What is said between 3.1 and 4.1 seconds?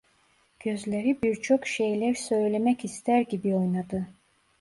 gibi oynadı.